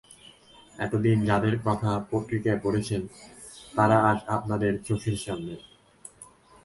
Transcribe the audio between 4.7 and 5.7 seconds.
চোখের সামনে।